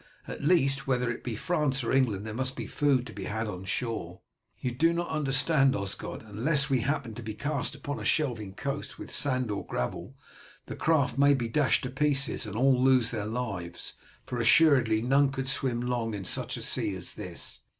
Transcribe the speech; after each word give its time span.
At 0.27 0.43
least, 0.43 0.87
whether 0.87 1.11
it 1.11 1.23
be 1.23 1.35
France 1.35 1.83
or 1.83 1.91
England, 1.91 2.25
there 2.25 2.33
must 2.33 2.55
be 2.55 2.65
food 2.65 3.05
to 3.05 3.13
be 3.13 3.25
had 3.25 3.45
on 3.45 3.65
shore." 3.65 4.21
"You 4.57 4.71
do 4.71 4.93
not 4.93 5.09
understand, 5.09 5.75
Osgod. 5.75 6.23
Unless 6.23 6.71
we 6.71 6.79
happen 6.79 7.13
to 7.13 7.21
be 7.21 7.35
cast 7.35 7.75
upon 7.75 7.99
a 7.99 8.03
shelving 8.03 8.55
coast 8.55 8.97
with 8.97 9.11
sand 9.11 9.51
or 9.51 9.63
gravel 9.63 10.15
the 10.65 10.75
craft 10.75 11.19
may 11.19 11.35
be 11.35 11.47
dashed 11.47 11.83
to 11.83 11.91
pieces, 11.91 12.47
and 12.47 12.55
all 12.55 12.83
lose 12.83 13.11
their 13.11 13.27
lives; 13.27 13.93
for 14.25 14.39
assuredly 14.39 15.03
none 15.03 15.29
could 15.29 15.47
swim 15.47 15.79
long 15.81 16.15
in 16.15 16.25
such 16.25 16.57
a 16.57 16.63
sea 16.63 16.95
as 16.95 17.13
this." 17.13 17.59